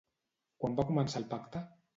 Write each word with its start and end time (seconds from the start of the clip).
Quan 0.63 0.79
va 0.81 0.87
començar 0.89 1.23
el 1.23 1.31
pacte? 1.37 1.67